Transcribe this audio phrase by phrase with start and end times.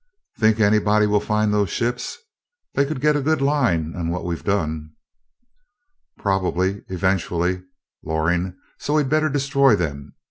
[0.39, 2.17] "Think anybody will find those ships?
[2.73, 4.93] They could get a good line on what we've done."
[6.17, 7.61] "Probably, eventually,
[8.03, 10.15] Loring, so we'd better destroy them.